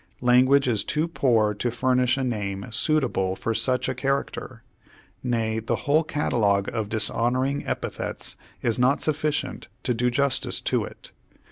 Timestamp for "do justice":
9.93-10.59